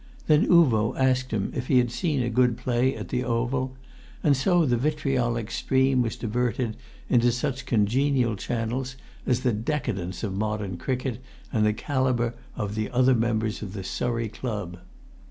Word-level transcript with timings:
Then 0.25 0.47
Uvo 0.47 0.97
asked 0.97 1.29
him 1.31 1.51
if 1.55 1.67
he 1.67 1.77
had 1.77 1.91
seen 1.91 2.27
good 2.31 2.57
play 2.57 2.95
at 2.95 3.09
the 3.09 3.23
Oval; 3.23 3.77
and 4.23 4.35
so 4.35 4.65
the 4.65 4.75
vitriolic 4.75 5.51
stream 5.51 6.01
was 6.01 6.15
diverted 6.15 6.75
into 7.07 7.31
such 7.31 7.67
congenial 7.67 8.35
channels 8.35 8.95
as 9.27 9.41
the 9.41 9.53
decadence 9.53 10.23
of 10.23 10.33
modern 10.35 10.77
cricket 10.77 11.19
and 11.53 11.67
the 11.67 11.73
calibre 11.73 12.33
of 12.55 12.73
the 12.73 12.89
other 12.89 13.13
members 13.13 13.61
of 13.61 13.73
the 13.73 13.83
Surrey 13.83 14.27
Club. 14.27 14.79